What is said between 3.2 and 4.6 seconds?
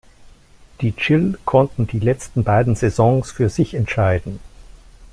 für sich entscheiden.